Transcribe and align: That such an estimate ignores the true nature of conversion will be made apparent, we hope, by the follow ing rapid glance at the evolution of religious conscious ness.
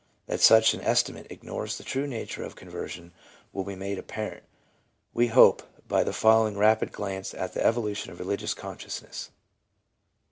That 0.25 0.41
such 0.41 0.73
an 0.73 0.81
estimate 0.81 1.27
ignores 1.31 1.77
the 1.77 1.83
true 1.83 2.07
nature 2.07 2.43
of 2.43 2.55
conversion 2.55 3.11
will 3.53 3.63
be 3.63 3.75
made 3.75 3.99
apparent, 3.99 4.43
we 5.13 5.27
hope, 5.27 5.61
by 5.87 6.03
the 6.03 6.11
follow 6.11 6.47
ing 6.47 6.57
rapid 6.57 6.91
glance 6.91 7.35
at 7.35 7.53
the 7.53 7.63
evolution 7.63 8.11
of 8.11 8.17
religious 8.17 8.55
conscious 8.55 9.03
ness. 9.03 9.29